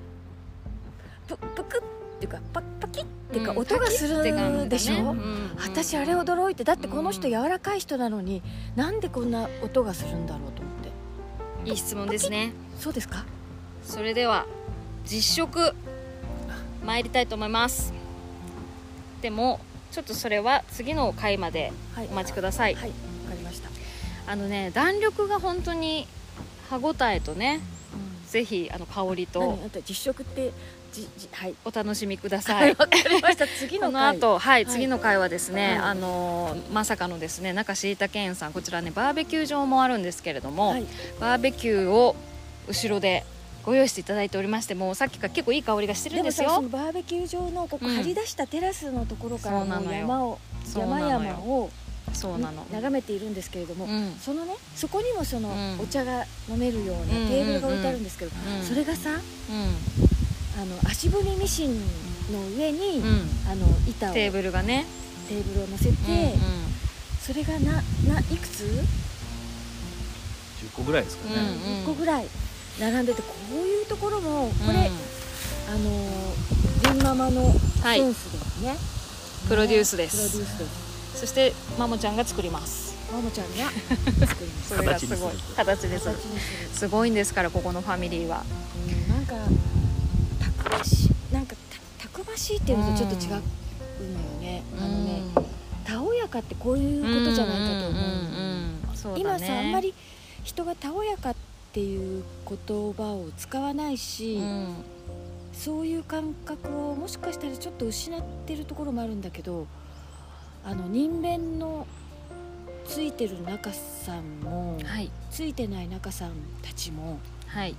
[1.28, 1.82] ププクっ
[2.20, 3.58] ていうかパパキッっていうかうん。
[3.60, 4.24] 音がする
[4.70, 8.42] でしょ、うん私あれ驚いてだってこの人うん柔らかい人なのに
[8.76, 10.74] なんでこんな音がするんだろうと思っ
[11.64, 11.70] て。
[11.70, 12.54] いい質問ですね。
[12.80, 13.26] そうですか？
[13.84, 14.46] それでは
[15.06, 15.74] 実食
[16.86, 17.94] 参りたいと思います
[19.22, 19.60] でも
[19.92, 22.08] ちょっとそれは次の回まではい。
[22.12, 22.76] お待ちください。
[22.76, 22.90] はい。
[22.90, 22.96] わ
[23.30, 23.70] かりました、
[24.28, 26.08] あのね弾力が本当に
[26.70, 27.62] 歯ごたえとね
[28.28, 30.52] ぜひあの香りと実食って
[30.94, 31.56] じじはい。
[31.66, 32.72] お楽しみくだはさい。
[32.72, 33.48] いわかりました。
[33.48, 34.66] 次の この回後、はい、い。
[34.66, 35.78] 次の回はですね、はい。
[35.90, 40.86] あのまさかのですね中椎田健さんこちらねバーベキュー場もあるんですけれども、はい。
[41.20, 42.16] バーベキューを
[42.68, 43.26] 後ろで
[43.68, 46.48] ご用意していただいておりましてもうさっきから結構いい香りがしてるんですよ。
[46.48, 50.40] さそのバーベキュー場のここうん張り出したテラスのところからのよ山を
[50.74, 51.70] 山々を
[52.14, 52.66] そうなの。
[52.72, 54.16] 眺めているんですけれども、うん。
[54.22, 55.82] そのねそこにもそのうん。
[55.82, 58.64] お茶が飲めるようなうんテーブルが置いてあるんですけど、うん。
[58.64, 59.18] それがさうあ
[60.64, 61.78] の足踏みミシン
[62.32, 64.86] の上に、ん、うん、あの板をテーブルがね、
[65.28, 65.98] テーブルを乗せて、うん
[67.20, 68.86] それがなないくつ？10
[70.74, 71.44] 個ぐらいですかね、うん
[71.84, 72.28] 1個ぐらい
[72.80, 74.96] 並んでてこういうところもこれ、うん
[75.70, 76.34] あの
[76.94, 77.42] ジンママの
[77.84, 78.00] はい。
[78.00, 78.78] センスですね、
[79.50, 80.16] プロデュースです。
[80.16, 81.20] プロデュースです。
[81.20, 82.96] そしてマモちゃんが作ります。
[83.12, 83.70] マモちゃんが
[84.26, 84.70] 作ります。
[84.70, 85.34] それがすごい。
[85.58, 86.08] 形です
[86.74, 88.44] すごいんですからここのファミリーは。
[88.88, 89.36] うんなんか
[90.40, 91.56] たくましいなんか
[92.00, 93.42] たたくましいっていうのとちょっと違うのよ
[94.40, 95.22] ね、あのね
[95.86, 99.22] たおやかってこういうことじゃないかと思う,、んんうんそうだね。
[99.22, 99.94] 今さあんまり
[100.46, 101.40] 人がたおやかって
[101.80, 104.76] いう言葉を使わないし、うん。
[105.54, 109.66] そういう感覚をもしかしたらちょっと失ってるところもあるんだけど
[110.64, 111.88] あの人弁の
[112.86, 115.10] ついてる中さんも、はい。
[115.32, 117.76] ついてない中さんたちもはい。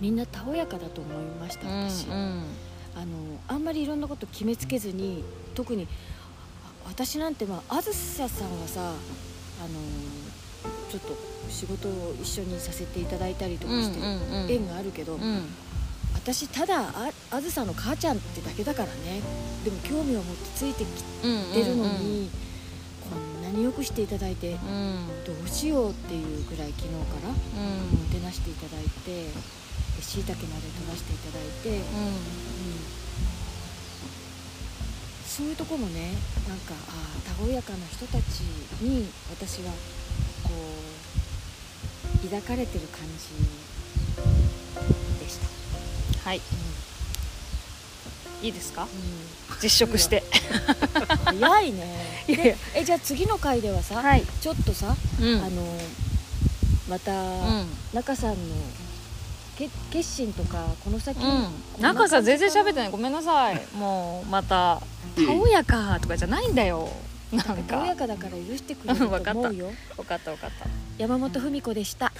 [0.00, 2.44] みんなたおやかだと思いました私、うん。
[2.94, 3.06] あの
[3.48, 5.86] あんまりいろんなこと決めつけずに特に
[6.64, 8.94] あ私なんてまああずささんはさあの
[10.90, 13.98] ちょっと仕事を一緒にさせていただいたりとかして
[14.52, 15.44] 縁があるけど、うん。
[16.14, 19.20] 私ただああずさの母ちゃんってだけだからね。
[19.64, 20.88] でも興味を持ってついてき
[21.24, 22.30] うんてるのに、
[23.08, 25.06] こんなによくしていただいてうん。
[25.24, 27.34] どうしようっていうぐらい昨日からうん。
[27.98, 29.28] もてなしていただいて
[30.02, 31.84] しいたけまで取らせていただいて、うん。
[35.26, 36.12] そういうとこもね
[36.48, 36.76] なんかあ
[37.16, 38.40] あたおやかな人たち
[38.82, 39.70] に私は
[40.42, 40.99] こう
[42.24, 43.24] 抱かれてる感じ
[45.24, 45.38] でし
[46.22, 46.28] た。
[46.28, 46.40] はい。
[48.42, 48.84] いいですか？
[48.84, 48.88] うん。
[49.62, 50.22] 実食して。
[51.24, 52.24] 早いね。
[52.28, 52.54] いやいや。
[52.54, 54.24] でえじゃあ次の回ではさ、はい。
[54.40, 55.44] ちょっとさ、うん。
[55.44, 55.62] あの
[56.88, 57.66] また、うん。
[57.92, 58.36] 中さんの
[59.58, 61.46] け決心とかこの先、うん。
[61.80, 62.90] 中さん全然喋ってなない。
[62.90, 63.60] ごめんなさい。
[63.74, 64.80] もうまた
[65.16, 66.88] 「たおやか」とかじゃないんだよ
[67.32, 69.38] なん感じたおやかかだから許してくれるとわかった。
[69.38, 70.66] 思うよ分かった分かった。
[70.98, 72.12] 山本文子でした。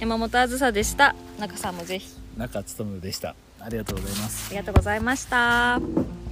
[0.00, 1.14] 山本あずさでした。
[1.38, 2.08] 中さんもぜひ。
[2.36, 3.36] 中努でした。
[3.60, 4.46] ありがとうございます。
[4.48, 6.23] ありがとうございました